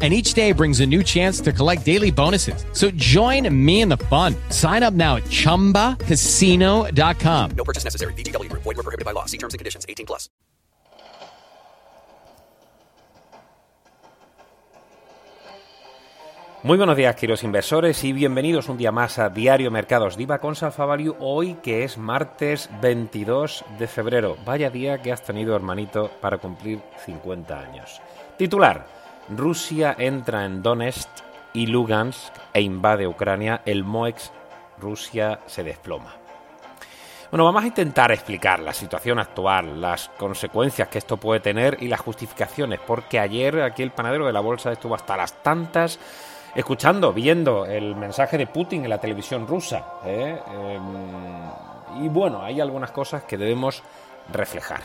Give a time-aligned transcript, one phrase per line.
[0.00, 2.64] and each day brings a new chance to collect daily bonuses.
[2.72, 4.34] So join me in the fun.
[4.48, 7.50] Sign up now at ChumbaCasino.com.
[7.54, 8.14] No purchase necessary.
[8.14, 8.50] VGW.
[8.52, 9.26] Void were prohibited by law.
[9.26, 9.84] See terms and conditions.
[9.86, 10.30] 18 plus.
[16.62, 20.54] Muy buenos días, queridos inversores, y bienvenidos un día más a Diario Mercados Diva con
[20.54, 24.36] Salfa Value, hoy que es martes 22 de febrero.
[24.44, 28.02] Vaya día que has tenido, hermanito, para cumplir 50 años.
[28.36, 28.99] Titular.
[29.30, 31.08] Rusia entra en Donetsk
[31.52, 33.62] y Lugansk e invade Ucrania.
[33.64, 34.32] El MOEX
[34.78, 36.14] Rusia se desploma.
[37.30, 41.86] Bueno, vamos a intentar explicar la situación actual, las consecuencias que esto puede tener y
[41.86, 46.00] las justificaciones, porque ayer aquí el panadero de la bolsa estuvo hasta las tantas
[46.56, 49.84] escuchando, viendo el mensaje de Putin en la televisión rusa.
[50.04, 50.40] ¿eh?
[50.48, 53.84] Em, y bueno, hay algunas cosas que debemos
[54.32, 54.80] reflejar.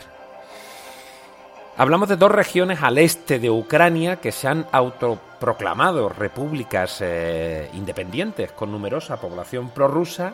[1.78, 8.52] Hablamos de dos regiones al este de Ucrania que se han autoproclamado repúblicas eh, independientes
[8.52, 10.32] con numerosa población prorrusa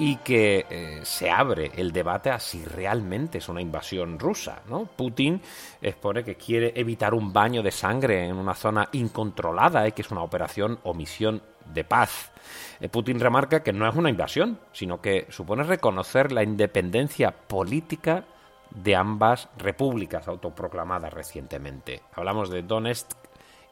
[0.00, 4.62] y que eh, se abre el debate a si realmente es una invasión rusa.
[4.68, 4.84] ¿no?
[4.84, 5.40] Putin
[5.80, 10.10] expone que quiere evitar un baño de sangre en una zona incontrolada y que es
[10.10, 11.40] una operación o misión
[11.72, 12.32] de paz.
[12.80, 18.24] Eh, Putin remarca que no es una invasión, sino que supone reconocer la independencia política
[18.70, 22.02] de ambas repúblicas autoproclamadas recientemente.
[22.14, 23.10] Hablamos de Donetsk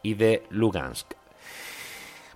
[0.02, 1.14] y de Lugansk.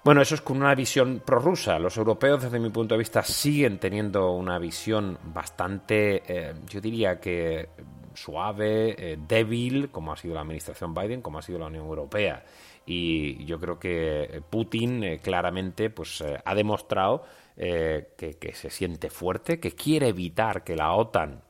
[0.05, 1.79] Bueno, eso es con una visión prorrusa.
[1.79, 7.21] Los europeos, desde mi punto de vista, siguen teniendo una visión bastante, eh, yo diría
[7.21, 7.69] que
[8.13, 12.45] suave, eh, débil, como ha sido la administración Biden, como ha sido la Unión Europea.
[12.85, 17.25] Y yo creo que Putin eh, claramente pues, ha demostrado
[17.55, 21.43] que, que se siente fuerte, que quiere evitar que la OTAN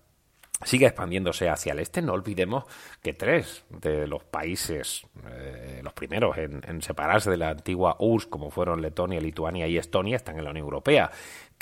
[0.65, 2.03] sigue expandiéndose hacia el este.
[2.03, 2.65] No olvidemos
[3.03, 8.50] que tres de los países, eh, los primeros en, separarse de la antigua URSS, como
[8.50, 11.11] fueron Letonia, Lituania y Estonia, están en la Unión Europea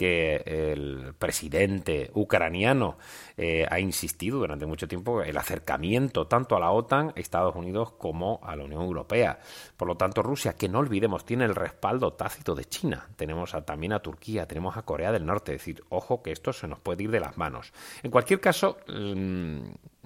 [0.01, 2.97] que el presidente ucraniano
[3.37, 8.41] eh, ha insistido durante mucho tiempo el acercamiento tanto a la OTAN, Estados Unidos, como
[8.43, 9.41] a la Unión Europea.
[9.77, 13.11] Por lo tanto, Rusia, que no olvidemos, tiene el respaldo tácito de China.
[13.17, 15.53] Tenemos también a Turquía, tenemos a Corea del Norte.
[15.53, 17.71] Es decir, ojo que esto se nos puede ir de las manos.
[18.03, 19.61] En cualquier caso, mm,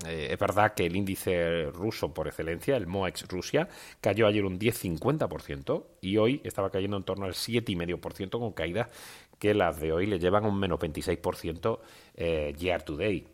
[0.07, 3.69] eh, es verdad que el índice ruso por excelencia, el MOEX Rusia,
[4.01, 8.89] cayó ayer un 10,50% y hoy estaba cayendo en torno al 7,5% con caídas
[9.39, 11.79] que las de hoy le llevan un menos 26%
[12.17, 13.29] eh, year to day.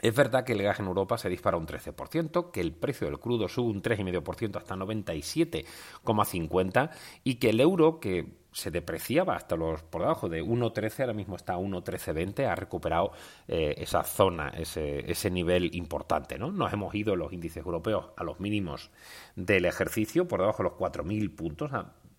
[0.00, 3.20] Es verdad que el gas en Europa se dispara un 13%, que el precio del
[3.20, 6.90] crudo sube un 3,5% hasta 97,50
[7.22, 11.36] y que el euro, que se depreciaba hasta los por debajo de 1.13, ahora mismo
[11.36, 13.12] está a 1.1320, ha recuperado
[13.48, 16.38] eh, esa zona, ese, ese nivel importante.
[16.38, 16.52] ¿no?
[16.52, 18.90] Nos hemos ido los índices europeos a los mínimos
[19.36, 21.70] del ejercicio, por debajo de los 4.000 puntos,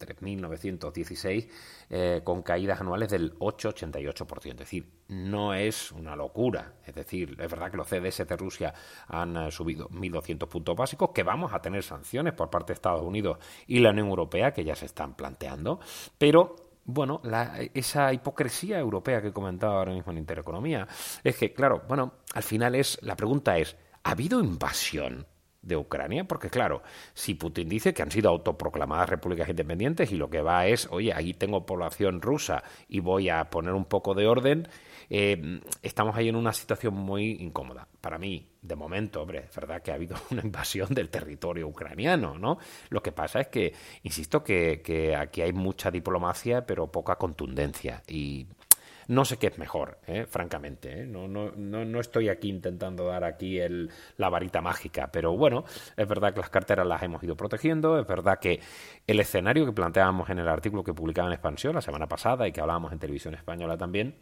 [0.06, 1.50] 3.916,
[1.90, 4.52] eh, con caídas anuales del 8,88%.
[4.52, 6.74] Es decir, no es una locura.
[6.86, 8.74] Es decir, es verdad que los CDS de Rusia
[9.08, 13.04] han eh, subido 1.200 puntos básicos, que vamos a tener sanciones por parte de Estados
[13.04, 15.80] Unidos y la Unión Europea, que ya se están planteando,
[16.18, 17.22] pero bueno,
[17.74, 20.88] esa hipocresía europea que he comentado ahora mismo en Intereconomía,
[21.24, 25.26] es que, claro, bueno, al final es, la pregunta es, ¿ha habido invasión
[25.64, 26.84] de Ucrania, porque claro,
[27.14, 31.14] si Putin dice que han sido autoproclamadas repúblicas independientes y lo que va es, oye,
[31.14, 34.68] ahí tengo población rusa y voy a poner un poco de orden,
[35.10, 37.88] eh, estamos ahí en una situación muy incómoda.
[38.02, 42.38] Para mí, de momento, hombre, es verdad que ha habido una invasión del territorio ucraniano,
[42.38, 42.58] ¿no?
[42.90, 43.74] Lo que pasa es que,
[44.04, 48.04] insisto, que, que aquí hay mucha diplomacia, pero poca contundencia.
[48.08, 48.48] Y
[49.08, 50.26] no sé qué es mejor, ¿eh?
[50.28, 51.02] francamente.
[51.02, 51.06] ¿eh?
[51.06, 55.66] No, no, no, no, estoy aquí intentando dar aquí el, la varita mágica, pero bueno,
[55.96, 58.60] es verdad que las carteras las hemos ido protegiendo, es verdad que
[59.08, 62.52] el escenario que planteábamos en el artículo que publicaba en Expansión la semana pasada y
[62.52, 64.16] que hablábamos en televisión española también,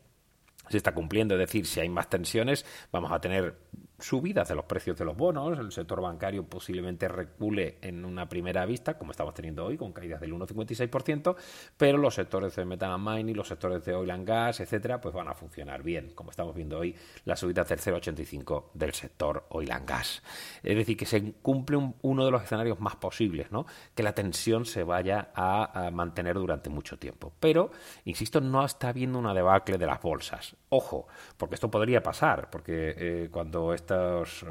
[0.70, 1.36] se está cumpliendo.
[1.36, 3.56] Es decir, si hay más tensiones, vamos a tener
[4.02, 8.66] subidas de los precios de los bonos, el sector bancario posiblemente recule en una primera
[8.66, 11.36] vista, como estamos teniendo hoy, con caídas del 1,56%,
[11.78, 15.28] pero los sectores de metal mining, los sectores de oil and gas, etcétera, pues van
[15.28, 16.96] a funcionar bien, como estamos viendo hoy,
[17.26, 20.22] las subidas del 0,85 del sector oil and gas.
[20.64, 23.66] Es decir, que se cumple uno de los escenarios más posibles, ¿no?
[23.96, 27.34] Que la tensión se vaya a, mantener durante mucho tiempo.
[27.40, 27.72] Pero,
[28.06, 30.56] insisto, no está habiendo una debacle de las bolsas.
[30.70, 31.08] Ojo,
[31.38, 33.74] porque esto podría pasar, porque eh, cuando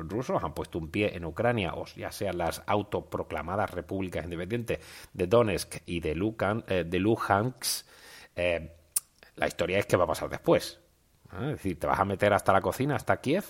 [0.09, 4.81] rusos han puesto un pie en Ucrania, o ya sean las autoproclamadas repúblicas independientes
[5.13, 7.87] de Donetsk y de, Lukan, eh, de Luhansk,
[8.37, 8.73] eh,
[9.37, 10.79] la historia es qué va a pasar después.
[11.33, 13.45] Es decir, te vas a meter hasta la cocina, hasta Kiev.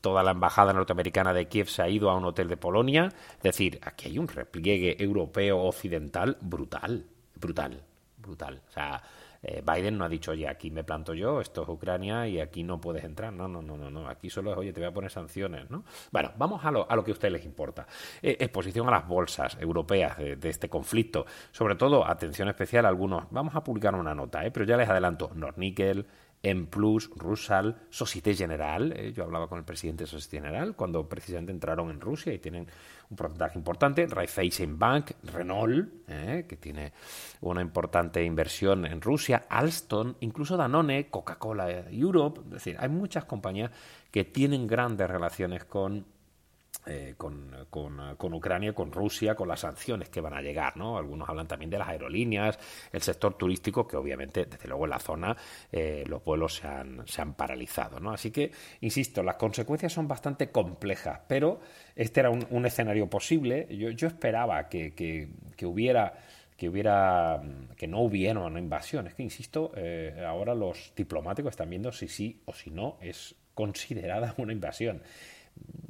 [0.00, 3.12] Toda la embajada norteamericana de Kiev se ha ido a un hotel de Polonia.
[3.38, 7.82] Es decir, aquí hay un repliegue europeo occidental brutal, brutal,
[8.18, 8.62] brutal.
[8.68, 9.02] O sea,
[9.42, 12.62] eh, Biden no ha dicho, oye, aquí me planto yo, esto es Ucrania y aquí
[12.62, 13.32] no puedes entrar.
[13.32, 14.08] No, no, no, no, no.
[14.08, 15.84] Aquí solo es, oye, te voy a poner sanciones, ¿no?
[16.10, 17.86] Bueno, vamos a lo, a lo que a ustedes les importa.
[18.22, 21.26] Eh, exposición a las bolsas europeas de, este conflicto.
[21.52, 23.24] Sobre todo, atención especial a algunos.
[23.30, 24.50] Vamos a publicar una nota, ¿eh?
[24.50, 25.30] pero ya les adelanto.
[25.34, 26.06] Nornickel,
[26.42, 28.92] en Plus, Rusal, Societe General.
[28.96, 32.38] Eh, yo hablaba con el presidente de Societe General cuando precisamente entraron en Rusia y
[32.38, 32.66] tienen
[33.10, 34.06] un porcentaje importante.
[34.06, 36.92] Raiffeisen Bank, Renault, eh, que tiene
[37.42, 42.40] una importante inversión en Rusia, Alstom, incluso Danone, Coca-Cola Europe.
[42.46, 43.70] Es decir, hay muchas compañías
[44.10, 46.06] que tienen grandes relaciones con
[46.86, 50.96] eh, con, con, con, Ucrania, con Rusia, con las sanciones que van a llegar, ¿no?
[50.96, 52.58] Algunos hablan también de las aerolíneas,
[52.90, 55.36] el sector turístico, que obviamente, desde luego en la zona,
[55.70, 58.12] eh, los vuelos se han, se han paralizado, ¿no?
[58.12, 58.50] Así que,
[58.80, 61.60] insisto, las consecuencias son bastante complejas, pero
[61.94, 63.66] este era un, un escenario posible.
[63.70, 66.14] Yo, yo esperaba que, que, que, hubiera
[66.56, 67.42] que hubiera
[67.76, 69.06] que no hubiera una invasión.
[69.06, 73.34] Es que, insisto, eh, ahora los diplomáticos están viendo si sí o si no es
[73.54, 75.02] considerada una invasión.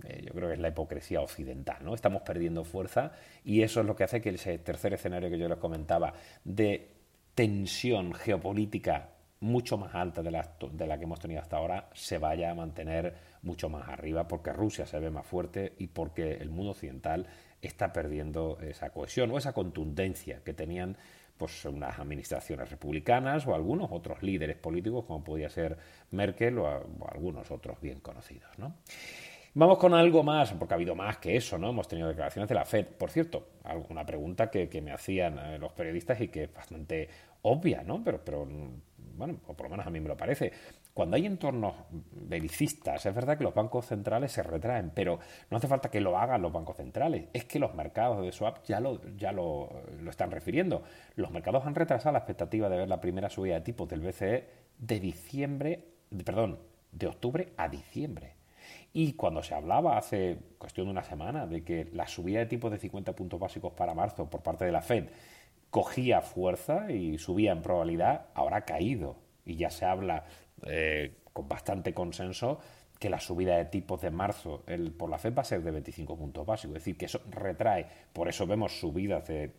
[0.04, 1.94] Eh, yo creo que es la hipocresía occidental, ¿no?
[1.94, 3.12] Estamos perdiendo fuerza
[3.44, 6.12] y eso es lo que hace que ese tercer escenario que yo les comentaba
[6.44, 6.88] de
[7.34, 12.18] tensión geopolítica mucho más alta de la, de la que hemos tenido hasta ahora se
[12.18, 16.50] vaya a mantener mucho más arriba porque Rusia se ve más fuerte y porque el
[16.50, 17.26] mundo occidental
[17.62, 20.96] está perdiendo esa cohesión o esa contundencia que tenían
[21.38, 25.78] pues unas administraciones republicanas o algunos otros líderes políticos como podía ser
[26.10, 28.74] Merkel o, o algunos otros bien conocidos, ¿no?
[29.52, 31.70] Vamos con algo más, porque ha habido más que eso, ¿no?
[31.70, 32.86] Hemos tenido declaraciones de la FED.
[32.86, 33.48] Por cierto,
[33.88, 37.08] una pregunta que, que me hacían eh, los periodistas y que es bastante
[37.42, 38.00] obvia, ¿no?
[38.04, 38.46] Pero, pero,
[39.16, 40.52] bueno, o por lo menos a mí me lo parece.
[40.94, 45.18] Cuando hay entornos belicistas, es verdad que los bancos centrales se retraen, pero
[45.50, 47.26] no hace falta que lo hagan los bancos centrales.
[47.32, 50.84] Es que los mercados de swap ya lo, ya lo, lo están refiriendo.
[51.16, 54.46] Los mercados han retrasado la expectativa de ver la primera subida de tipos del BCE
[54.78, 55.84] de diciembre,
[56.24, 56.60] perdón,
[56.92, 58.39] de octubre a diciembre.
[58.92, 62.70] Y cuando se hablaba hace cuestión de una semana de que la subida de tipos
[62.70, 65.08] de 50 puntos básicos para marzo por parte de la Fed
[65.70, 69.16] cogía fuerza y subía en probabilidad, ahora ha caído.
[69.46, 70.24] Y ya se habla
[70.66, 72.58] eh, con bastante consenso
[72.98, 74.62] que la subida de tipos de marzo
[74.98, 76.76] por la Fed va a ser de 25 puntos básicos.
[76.76, 77.86] Es decir, que eso retrae.
[78.12, 79.52] Por eso vemos subidas de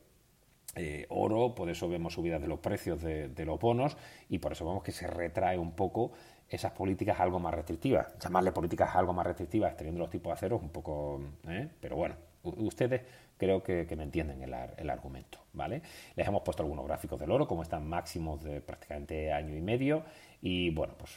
[0.76, 3.98] eh, oro, por eso vemos subidas de los precios de, los bonos
[4.30, 6.14] y por eso vemos que se retrae un poco
[6.52, 8.08] esas políticas algo más restrictivas.
[8.20, 11.22] Llamarle políticas algo más restrictivas teniendo los tipos de acero es un poco...
[11.48, 11.70] ¿eh?
[11.80, 13.02] Pero bueno, ustedes
[13.38, 15.82] creo que, me entienden el, el, argumento, ¿vale?
[16.16, 20.04] Les hemos puesto algunos gráficos del oro, como están máximos de prácticamente año y medio,
[20.42, 21.12] y bueno, pues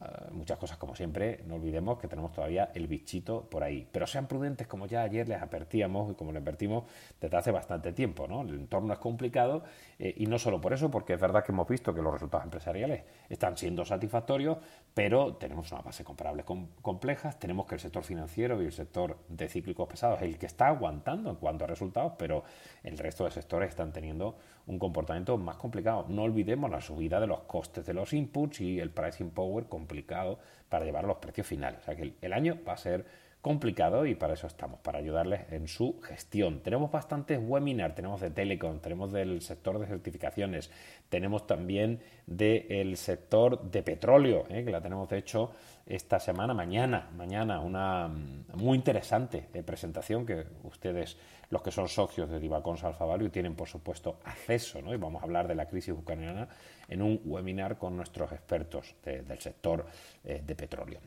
[0.00, 3.86] uh, muchas cosas como siempre, no olvidemos que tenemos todavía el bichito por ahí.
[3.92, 6.84] Pero sean prudentes como ya ayer les advertíamos y como les advertimos
[7.20, 8.40] desde hace bastante tiempo, ¿no?
[8.42, 9.62] El entorno es complicado
[10.04, 12.44] eh, y no solo por eso, porque es verdad que hemos visto que los resultados
[12.44, 14.58] empresariales están siendo satisfactorios,
[14.92, 19.16] pero tenemos una base comparable com complejas, tenemos que el sector financiero y el sector
[19.28, 22.42] de cíclicos pesados es el que está aguantando en cuanto a resultados, pero
[22.82, 26.06] el resto de sectores están teniendo un comportamiento más complicado.
[26.08, 30.40] No olvidemos la subida de los costes de los inputs y el pricing power complicado
[30.68, 31.78] para llevar a los precios finales.
[31.78, 33.06] O sea que el año va a ser
[33.42, 36.60] complicado y para eso estamos, para ayudarles en su gestión.
[36.60, 40.70] Tenemos bastantes webinars, tenemos de Telecom, tenemos del sector de certificaciones,
[41.08, 44.64] tenemos también del sector de petróleo, ¿eh?
[44.64, 45.50] que la tenemos de hecho
[45.84, 51.18] esta semana, mañana, mañana, una mm, muy interesante eh, presentación que ustedes,
[51.50, 55.24] los que son socios de Divacons Alfa Value, tienen por supuesto acceso, y vamos a
[55.24, 56.46] hablar de la crisis ucraniana
[56.86, 59.84] en un webinar con nuestros expertos del sector
[60.22, 61.00] eh, de petróleo.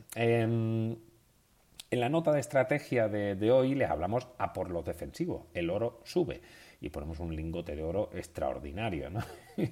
[1.88, 5.44] En la nota de estrategia de, hoy les hablamos a por los defensivos.
[5.54, 6.40] El oro sube
[6.86, 9.10] y ponemos un lingote de oro extraordinario.
[9.10, 9.20] ¿no?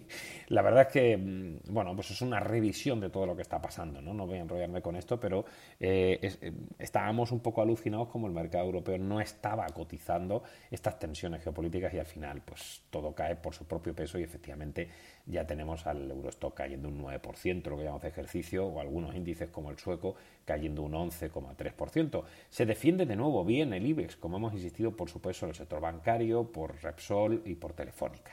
[0.49, 3.61] la verdad es que, mm, bueno, pues es una revisión de todo lo que está
[3.61, 4.00] pasando.
[4.00, 5.44] No, no voy a enrollarme con esto, pero
[5.80, 11.42] eh, eh, estábamos un poco alucinados como el mercado europeo no estaba cotizando estas tensiones
[11.42, 14.88] geopolíticas y al final, pues todo cae por su propio peso y efectivamente
[15.26, 19.49] ya tenemos al Eurostock cayendo un 9%, lo que llamamos de ejercicio, o algunos índices
[19.49, 22.25] como el sueco cayendo un 11,3%.
[22.50, 25.80] Se defiende de nuevo bien el IBEX, como hemos insistido, por supuesto, en el sector
[25.80, 28.32] bancario, por Repsol y por Telefónica.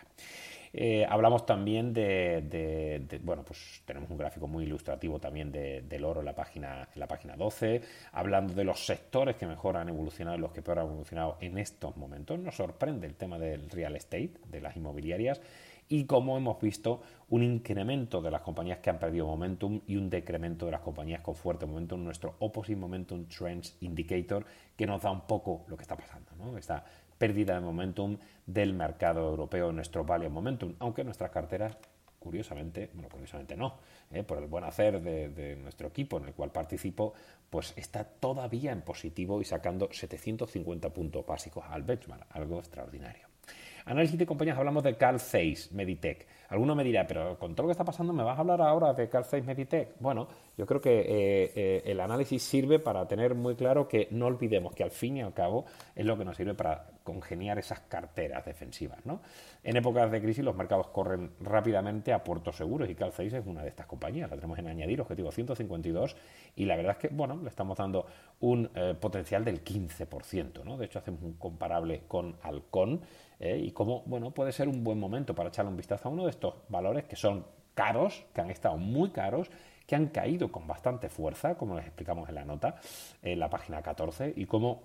[0.74, 6.26] Eh, hablamos también de, bueno, pues tenemos un gráfico muy ilustrativo también del oro en
[6.26, 7.82] la página, en la página 12,
[8.14, 11.58] hablando de los sectores que mejor han evolucionado y los que peor han evolucionado en
[11.58, 12.40] estos momentos.
[12.40, 15.42] Nos sorprende el tema del real estate, de las inmobiliarias,
[15.90, 20.10] y como hemos visto un incremento de las compañías que han perdido momentum y un
[20.10, 24.46] decremento de las compañías con fuerte momentum, nuestro Opposite Momentum Trends Indicator,
[24.78, 26.58] que nos da un poco lo que está pasando, ¿no?
[26.58, 26.86] esta
[27.22, 31.78] pérdida de momentum del mercado europeo, nuestro Value Momentum, aunque nuestras carteras
[32.18, 33.76] curiosamente, bueno, curiosamente no,
[34.12, 34.24] ¿eh?
[34.24, 37.14] por el buen hacer de, nuestro equipo en el cual participo,
[37.48, 43.28] pues está todavía en positivo y sacando 750 puntos básicos al benchmark, algo extraordinario.
[43.86, 46.28] Análisis de compañías, hablamos de Carl Zeiss, Meditech.
[46.50, 48.94] Alguno me dirá, pero con todo lo que está pasando, ¿me vas a hablar ahora
[48.94, 49.96] de Carl Zeiss, Meditech?
[50.00, 54.28] Bueno, yo creo que eh, eh, el análisis sirve para tener muy claro que no
[54.28, 57.80] olvidemos que al fin y al cabo es lo que nos sirve para congeniar esas
[57.82, 59.06] carteras defensivas.
[59.06, 59.22] ¿no?
[59.64, 63.46] En épocas de crisis los mercados corren rápidamente a puertos seguros y Carl Zeiss es
[63.46, 64.30] una de estas compañías.
[64.30, 66.16] La tenemos en añadir, objetivo 152,
[66.56, 68.06] y la verdad es que bueno, le estamos dando
[68.40, 70.64] un eh, potencial del 15%.
[70.64, 70.78] ¿no?
[70.78, 73.02] De hecho, hacemos un comparable con Alcon
[73.40, 73.58] ¿eh?
[73.58, 76.32] y cómo bueno, puede ser un buen momento para echarle un vistazo a uno de
[76.32, 79.50] estos valores que son caros, que han estado muy caros,
[79.86, 82.76] que han caído con bastante fuerza, como les explicamos en la nota,
[83.22, 84.84] en la página 14, y cómo,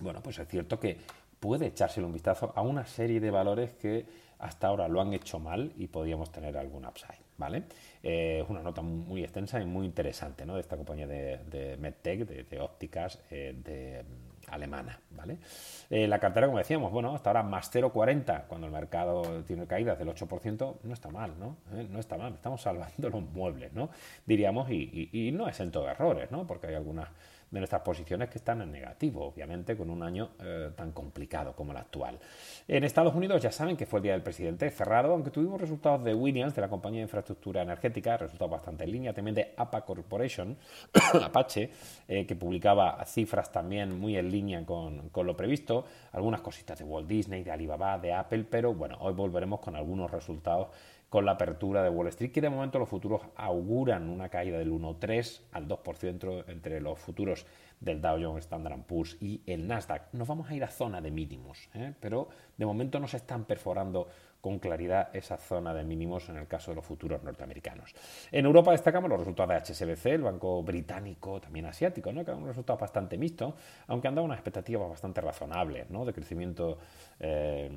[0.00, 0.98] bueno, pues es cierto que
[1.46, 4.04] puede echárselo un vistazo a una serie de valores que
[4.40, 7.62] hasta ahora lo han hecho mal y podríamos tener algún upside, ¿vale?
[8.02, 10.56] Eh, es una nota muy extensa y muy interesante, ¿no?
[10.56, 14.04] De esta compañía de, MedTech, de, ópticas, eh, de
[14.48, 15.38] alemana, ¿vale?
[15.90, 19.98] Eh, la cartera, como decíamos, bueno, hasta ahora más 0,40 cuando el mercado tiene caídas
[19.98, 21.56] del 8%, no está mal, ¿no?
[21.72, 23.90] Eh, no está mal, estamos salvando los muebles, ¿no?
[24.26, 26.46] Diríamos, y, y, no exento de errores, ¿no?
[26.46, 27.08] Porque hay algunas
[27.50, 31.72] de nuestras posiciones que están en negativo, obviamente, con un año eh, tan complicado como
[31.72, 32.18] el actual.
[32.66, 36.02] En Estados Unidos ya saben que fue el día del presidente cerrado, aunque tuvimos resultados
[36.02, 39.84] de Williams, de la compañía de infraestructura energética, resultados bastante en línea, también de APA
[39.84, 40.56] Corporation,
[41.22, 41.70] Apache,
[42.08, 46.84] eh, que publicaba cifras también muy en línea con, con lo previsto, algunas cositas de
[46.84, 50.68] Walt Disney, de Alibaba, de Apple, pero bueno, hoy volveremos con algunos resultados
[51.16, 54.70] con la apertura de Wall Street, que de momento los futuros auguran una caída del
[54.70, 57.46] 1,3 al 2% entre los futuros
[57.80, 60.12] del Dow Jones Standard Poor's y el Nasdaq.
[60.12, 61.94] Nos vamos a ir a zona de mínimos, ¿eh?
[62.00, 64.08] pero de momento no se están perforando
[64.42, 67.94] con claridad esa zona de mínimos en el caso de los futuros norteamericanos.
[68.30, 72.26] En Europa destacamos los resultados de HSBC, el banco británico, también asiático, ¿no?
[72.26, 73.54] que han un resultado bastante mixto,
[73.86, 76.04] aunque han dado unas expectativas bastante razonables ¿no?
[76.04, 76.76] de crecimiento.
[77.18, 77.70] Eh,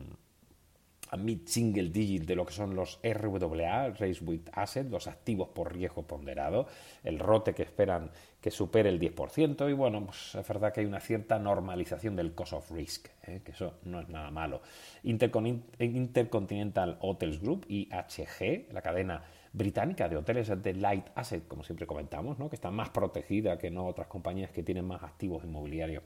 [1.10, 5.74] a mid-single digit de lo que son los RWA, Race with Asset, los activos por
[5.74, 6.68] riesgo ponderado,
[7.04, 10.86] el rote que esperan que supere el 10%, y bueno, pues es verdad que hay
[10.86, 13.42] una cierta normalización del cost of risk, ¿eh?
[13.44, 14.62] que eso no es nada malo.
[15.04, 22.38] Intercontinental Hotels Group, IHG, la cadena británica de hoteles de light asset, como siempre comentamos,
[22.38, 22.50] ¿no?
[22.50, 26.04] que está más protegida que no otras compañías que tienen más activos inmobiliarios,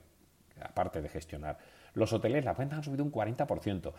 [0.62, 1.58] aparte de gestionar
[1.94, 3.92] los hoteles, las ventas han subido un 40%.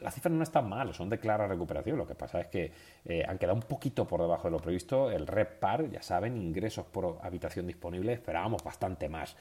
[0.00, 1.96] Las cifras no están mal, son de clara recuperación.
[1.96, 2.72] Lo que pasa es que
[3.04, 5.10] eh, han quedado un poquito por debajo de lo previsto.
[5.10, 9.36] El REPAR, ya saben, ingresos por habitación disponible, esperábamos bastante más.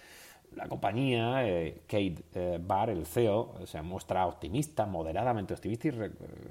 [0.55, 5.91] La compañía, eh, Kate eh, Barr, el CEO, se muestra optimista, moderadamente optimista y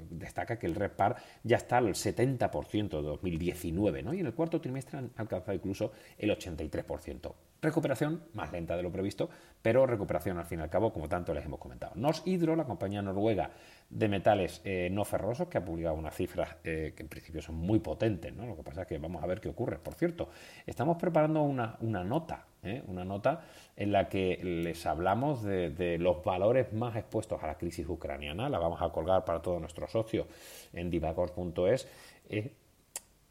[0.09, 4.13] destaca que el REPAR ya está al 70% de 2019 ¿no?
[4.13, 7.33] y en el cuarto trimestre han alcanzado incluso el 83%.
[7.61, 9.29] Recuperación más lenta de lo previsto,
[9.61, 11.91] pero recuperación al fin y al cabo, como tanto les hemos comentado.
[11.95, 13.51] Nos Hydro, la compañía noruega
[13.89, 17.55] de metales eh, no ferrosos, que ha publicado unas cifras eh, que en principio son
[17.55, 18.45] muy potentes, ¿no?
[18.45, 19.77] Lo que pasa es que vamos a ver qué ocurre.
[19.77, 20.29] Por cierto,
[20.65, 22.83] estamos preparando una, nota, ¿eh?
[22.87, 23.41] una nota
[23.75, 28.49] en la que les hablamos de, los valores más expuestos a la crisis ucraniana.
[28.49, 30.27] La vamos a colgar para todos nuestros socios
[30.73, 31.87] en divagor.es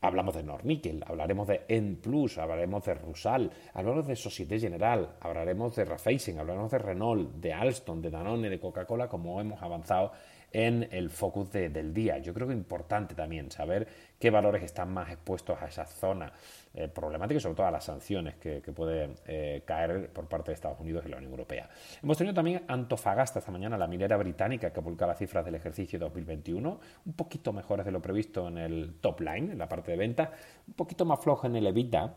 [0.01, 1.99] Hablamos de Nornickel, hablaremos de En
[2.39, 8.01] hablaremos de Rusal, hablaremos de Societe General, hablaremos de Raiffeisen, hablaremos de Renault, de Alstom,
[8.01, 10.13] de Danone, de Coca-Cola, como hemos avanzado
[10.53, 12.19] en el focus del día.
[12.19, 13.87] Yo creo que es importante también saber
[14.19, 16.33] qué valores están más expuestos a esa zona
[16.75, 20.55] eh, problemática y sobre todo a las sanciones que, pueden eh, caer por parte de
[20.55, 21.69] Estados Unidos y la Unión Europea.
[22.03, 25.55] Hemos tenido también Antofagasta esta mañana, la minera británica que ha publicado las cifras del
[25.55, 29.91] ejercicio 2021, un poquito mejores de lo previsto en el top line, en la parte
[29.91, 30.33] de venta,
[30.67, 32.15] un poquito más flojo en el EBITDA,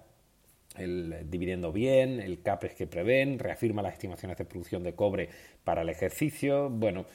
[0.78, 5.30] el dividendo bien, el CAPES que prevén, reafirma las estimaciones de producción de cobre
[5.64, 6.70] para el ejercicio.
[6.70, 7.06] Bueno,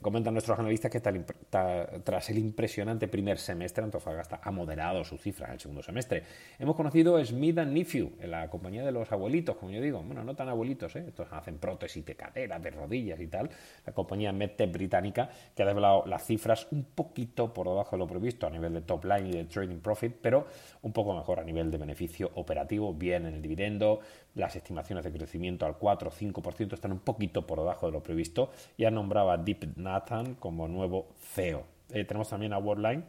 [0.00, 5.54] comentan nuestros analistas que tras el impresionante primer semestre, Antofagasta ha moderado sus cifras en
[5.54, 6.22] el segundo semestre.
[6.58, 10.02] Hemos conocido Smith Nephew, la compañía de los abuelitos, como yo digo.
[10.02, 11.04] Bueno, no tan abuelitos, ¿eh?
[11.08, 13.50] estos hacen prótesis de cadera, de rodillas y tal.
[13.86, 18.06] La compañía MedTech británica, que ha desvelado las cifras un poquito por debajo de lo
[18.06, 20.46] previsto a nivel de top line y de trading profit, pero
[20.82, 24.00] un poco mejor a nivel de beneficio operativo, bien en el dividendo.
[24.34, 28.02] Las estimaciones de crecimiento al 4 o 5% están un poquito por debajo de lo
[28.02, 28.50] previsto.
[28.76, 31.64] Ya nombraba Deep Nathan como nuevo CEO.
[31.90, 33.04] Eh, tenemos también a Worldline,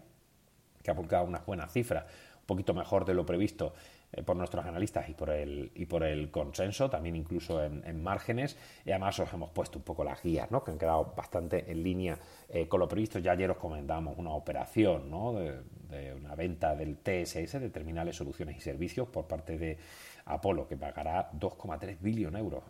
[0.84, 2.06] que ha publicado unas buenas cifras,
[2.40, 3.74] un poquito mejor de lo previsto
[4.12, 8.56] eh, por nuestros analistas y por el, y por el consenso, también incluso en, márgenes.
[8.86, 10.64] Y además os hemos puesto un poco las guías, ¿no?
[10.64, 12.18] que han quedado bastante en línea
[12.48, 13.20] eh, con lo previsto.
[13.20, 15.34] Ya ayer os comentábamos una operación ¿no?
[15.34, 19.78] de, una venta del TSS, de terminales, soluciones y servicios, por parte de
[20.26, 22.64] Apolo, que pagará 2,3 billones euros,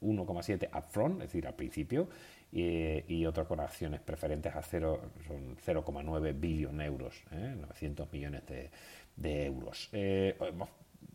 [0.00, 2.08] 1,7 upfront, es decir, al principio,
[2.52, 8.08] y, otras con acciones preferentes a cero, son 0,9 billones euros, 900 ¿eh?
[8.12, 8.42] millones
[9.16, 9.88] de, euros.
[9.92, 10.68] Eh, hemos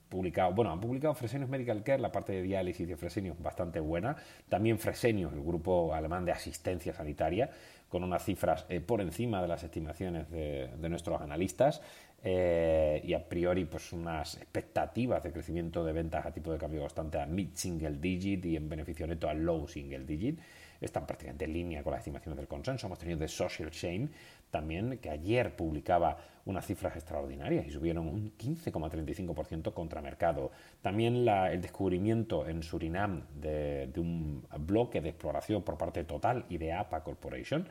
[0.10, 4.16] publicado, bueno, han publicado Fresenius Medical Care, la parte de diálisis de Fresenius bastante buena,
[4.50, 7.52] también Fresenius, el grupo alemán de asistencia sanitaria,
[7.88, 11.82] con unas cifras eh, por encima de las estimaciones de, nuestros analistas
[12.24, 17.20] y a priori pues unas expectativas de crecimiento de ventas a tipo de cambio constante
[17.20, 20.40] a mid single digit y en beneficio neto a low single digit
[20.82, 22.88] están prácticamente en línea con las estimaciones del consenso.
[22.88, 24.10] Hemos tenido The Social Chain
[24.52, 30.52] también, que ayer publicaba unas cifras extraordinarias y subieron un 15,35% contra mercado.
[30.82, 36.58] También el descubrimiento en Surinam de, un bloque de exploración por parte de Total y
[36.58, 37.68] de APA Corporation.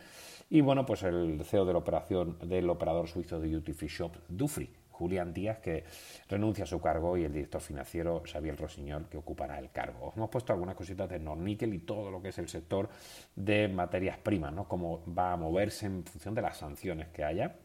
[0.50, 4.12] Y bueno, pues el CEO de la operación, del operador suizo de Duty Free Shop,
[4.28, 5.84] Dufry, Julián Díaz, que
[6.28, 10.08] renuncia a su cargo, y el director financiero, Xavier Rosiñol, que ocupará el cargo.
[10.08, 12.88] Os hemos puesto algunas cositas de Nornickel y todo lo que es el sector
[13.34, 14.66] de materias primas, ¿no?
[14.66, 17.56] Cómo va a moverse en función de las sanciones que haya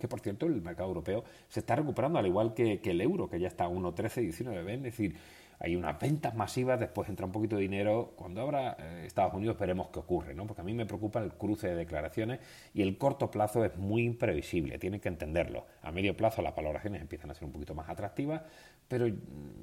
[0.00, 3.38] que por cierto el mercado europeo se está recuperando al igual que, el euro, que
[3.38, 5.16] ya está a 1.13, 19, es decir,
[5.64, 8.14] hay unas ventas masivas, después entra un poquito de dinero.
[8.16, 10.44] Cuando abra eh, Estados Unidos veremos qué ocurre, ¿no?
[10.44, 12.40] Porque a mí me preocupa el cruce de declaraciones
[12.74, 15.66] y el corto plazo es muy imprevisible, tienen que entenderlo.
[15.82, 18.42] A medio plazo las valoraciones empiezan a ser un poquito más atractivas,
[18.88, 19.06] pero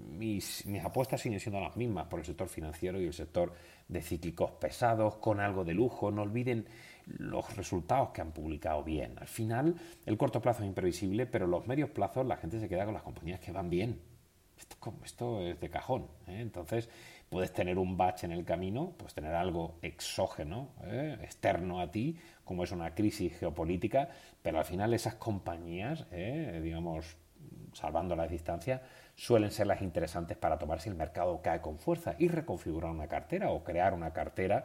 [0.09, 3.51] mis, mis apuestas siguen siendo las mismas por el sector financiero y el sector
[3.89, 6.11] de cíclicos pesados, con algo de lujo.
[6.11, 6.65] No olviden
[7.07, 9.15] los resultados que han publicado bien.
[9.19, 12.85] Al final, el corto plazo es imprevisible, pero los medios plazos la gente se queda
[12.85, 13.99] con las compañías que van bien
[15.03, 16.07] esto, es de cajón.
[16.27, 16.39] ¿eh?
[16.41, 16.89] Entonces,
[17.29, 21.17] puedes tener un batch en el camino, puedes tener algo exógeno, ¿eh?
[21.21, 24.09] externo a ti, como es una crisis geopolítica,
[24.41, 26.59] pero al final esas compañías, ¿eh?
[26.63, 27.17] digamos,
[27.73, 28.81] salvando la distancia,
[29.15, 33.07] suelen ser las interesantes para tomar si el mercado cae con fuerza y reconfigurar una
[33.07, 34.63] cartera o crear una cartera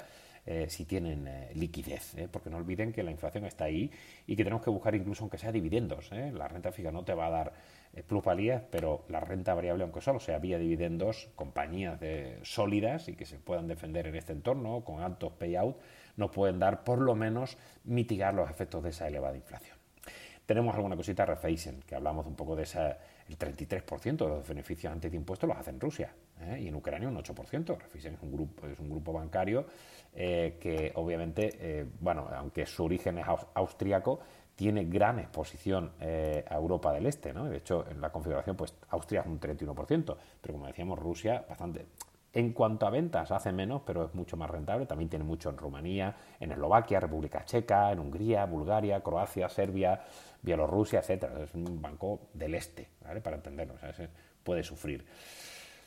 [0.68, 3.90] si tienen liquidez, porque no olviden que la inflación está ahí
[4.26, 6.10] y que tenemos que buscar incluso aunque sea dividendos.
[6.12, 7.52] La renta fija no te va a dar
[8.02, 12.00] plusvalías, pero la renta variable, aunque solo sea vía dividendos, compañías
[12.42, 15.76] sólidas y que se puedan defender en este entorno con altos payout,
[16.16, 19.76] nos pueden dar por lo menos mitigar los efectos de esa elevada inflación.
[20.46, 24.92] Tenemos alguna cosita Raiffeisen, que hablamos un poco de esa, el 33% de los beneficios
[24.92, 26.60] antes de impuestos los hace en Rusia ¿eh?
[26.60, 27.78] y en Ucrania un 8%.
[27.78, 29.66] Raiffeisen es un grupo, es un grupo bancario
[30.14, 34.20] eh, que obviamente, bueno, aunque su origen es austriaco,
[34.56, 37.44] tiene gran exposición eh, a Europa del Este, ¿no?
[37.44, 41.86] De hecho, en la configuración, pues Austria es un 31%, pero como decíamos, Rusia bastante.
[42.32, 44.86] En cuanto a ventas, hace menos, pero es mucho más rentable.
[44.86, 50.02] También tiene mucho en Rumanía, en Eslovaquia, República Checa, en Hungría, Bulgaria, Croacia, Serbia,
[50.42, 51.44] Bielorrusia, etcétera.
[51.44, 53.20] Es un banco del este, ¿vale?
[53.20, 53.74] Para entenderlo,
[54.42, 55.04] puede sufrir.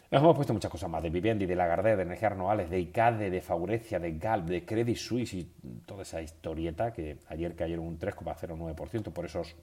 [0.09, 3.41] Hemos puesto muchas cosas más, de Vivendi, de Lagardère, de Energías Renovables, de ICADE, de
[3.41, 5.43] Faurecia, de Galp, de Credit Suisse y
[5.85, 9.55] toda esa historieta que ayer cayeron un 3,09% por esos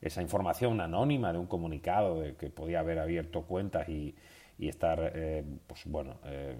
[0.00, 4.14] esa información anónima de un comunicado de que podía haber abierto cuentas y,
[4.58, 6.56] estar, eh, pues bueno, eh,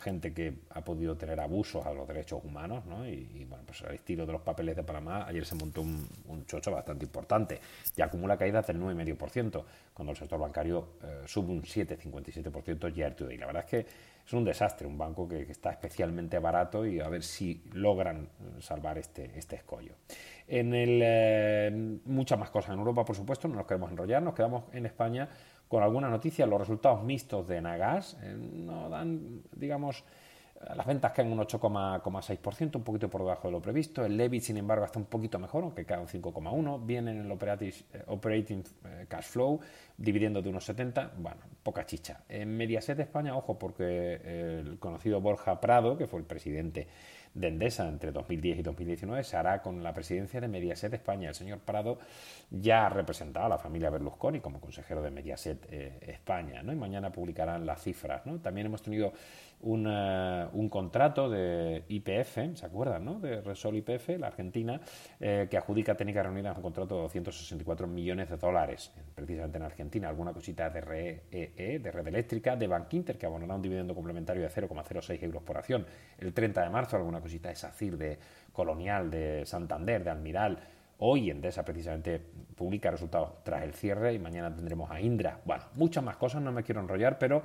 [0.00, 3.06] gente que ha podido tener abusos a los derechos humanos, ¿no?
[3.06, 6.08] Y, bueno, pues al estilo de los papeles de Panamá, ayer se montó un,
[6.46, 7.60] chocho bastante importante
[7.96, 13.30] y acumula caídas del 9,5%, cuando el sector bancario eh, sube un 7,57% year to
[13.30, 13.86] Y La verdad es que
[14.26, 18.28] es un desastre, un banco que, está especialmente barato y a ver si logran
[18.60, 19.94] salvar este, este escollo.
[20.48, 24.64] En el, muchas más cosas en Europa, por supuesto, no nos queremos enrollar, nos quedamos
[24.72, 25.28] en España
[25.70, 26.46] con alguna noticia.
[26.46, 30.04] Los resultados mixtos de Nagas eh, no dan, digamos,
[30.60, 34.04] eh, las ventas caen un 8,6%, un poquito por debajo de lo previsto.
[34.04, 36.84] El Levit, sin embargo, está un poquito mejor, aunque cae un 5,1%.
[36.84, 38.64] Viene en el eh, operating,
[39.06, 39.60] cash flow,
[39.96, 41.12] dividiendo de unos 70.
[41.18, 42.24] Bueno, poca chicha.
[42.28, 46.88] En Mediaset España, ojo, porque el conocido Borja Prado, que fue el presidente
[47.34, 51.28] de Endesa entre 2010 y 2019 se hará con la presidencia de Mediaset España.
[51.28, 51.98] El señor Prado
[52.50, 56.72] ya ha representado a la familia Berlusconi como consejero de Mediaset eh, España, ¿no?
[56.72, 58.40] Y mañana publicarán las cifras, ¿no?
[58.40, 59.12] También hemos tenido
[59.62, 63.20] un contrato de IPF, ¿se acuerdan, no?
[63.20, 64.80] De Resol IPF, la Argentina,
[65.18, 70.08] eh, que adjudica Técnicas Reunidas un contrato de 264 millones de dólares, precisamente en Argentina.
[70.08, 73.94] Alguna cosita de REE, e, de Red Eléctrica, de Bank Inter, que abonará un dividendo
[73.94, 75.86] complementario de 0,06 euros por acción.
[76.18, 78.18] El 30 de marzo, alguna cosita de SACIR, de
[78.52, 80.58] Colonial, de Santander, de Admiral,
[81.02, 82.20] Hoy Endesa precisamente
[82.54, 85.40] publica resultados tras el cierre y mañana tendremos a Indra.
[85.46, 87.42] Bueno, muchas más cosas, no me quiero enrollar, pero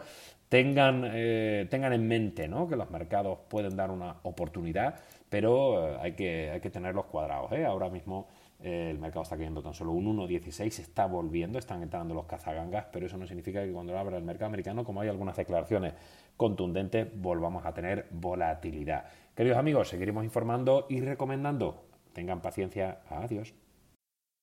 [0.50, 4.96] tengan, eh, tengan en mente que los mercados pueden dar una oportunidad,
[5.30, 7.54] pero eh, hay, que, hay que tenerlos cuadrados.
[7.54, 7.64] ¿eh?
[7.64, 8.28] Ahora mismo
[8.60, 12.88] el mercado está cayendo tan solo un 1,16, se está volviendo, están entrando los cazagangas,
[12.92, 15.94] pero eso no significa que cuando abra el mercado americano, como hay algunas declaraciones
[16.36, 19.06] contundentes, volvamos a tener volatilidad.
[19.34, 23.04] Queridos amigos, seguiremos informando y recomendando Tengan paciencia.
[23.10, 23.54] Adiós.